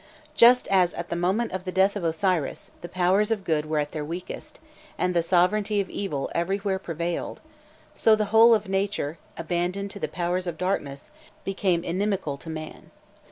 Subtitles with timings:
[0.35, 3.77] Just as at the moment of the death of Osiris, the powers of good were
[3.77, 4.57] at their weakest,
[4.97, 7.39] and the sovereignty of evil everywhere prevailed,
[7.93, 11.11] so the whole of Nature, abandoned to the powers of darkness,
[11.45, 12.89] became inimical to man.